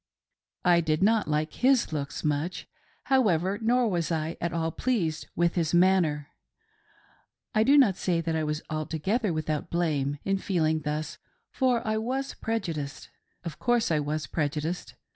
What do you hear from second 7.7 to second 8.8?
not say that I was